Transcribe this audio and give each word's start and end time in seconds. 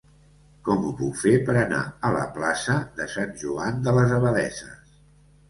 Com 0.69 0.85
ho 0.87 0.93
puc 1.01 1.19
fer 1.23 1.33
per 1.49 1.55
anar 1.63 1.81
a 2.09 2.11
la 2.15 2.23
plaça 2.39 2.79
de 3.01 3.07
Sant 3.17 3.37
Joan 3.43 3.79
de 3.87 3.95
les 4.01 4.17
Abadesses? 4.19 4.99